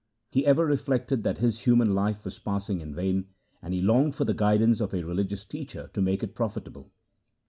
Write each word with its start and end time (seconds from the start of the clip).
He 0.31 0.47
ever 0.47 0.65
reflected 0.65 1.21
that 1.23 1.37
his 1.37 1.59
human 1.59 1.93
life 1.93 2.25
was 2.25 2.39
passing 2.39 2.81
in 2.81 2.95
vain, 2.95 3.27
and 3.61 3.71
he 3.71 3.83
longed 3.83 4.15
for 4.15 4.25
the 4.25 4.33
guidance 4.33 4.81
of 4.81 4.95
a 4.95 5.03
religious 5.03 5.45
teacher 5.45 5.91
to 5.93 6.01
make 6.01 6.23
it 6.23 6.33
pro 6.33 6.47
fitable. 6.47 6.89